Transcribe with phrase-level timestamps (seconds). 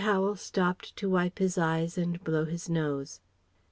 [0.03, 3.19] Howel stopped to wipe his eyes and blow his nose.